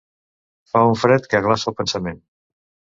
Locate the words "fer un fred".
0.71-1.29